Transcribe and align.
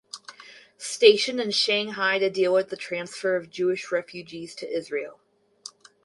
Stationed 0.79 1.39
in 1.39 1.51
Shanghai 1.51 2.17
to 2.17 2.27
deal 2.27 2.55
with 2.55 2.69
the 2.69 2.75
transfer 2.75 3.35
of 3.35 3.51
Jewish 3.51 3.91
refugees 3.91 4.55
to 4.55 4.67
Israel. 4.67 5.19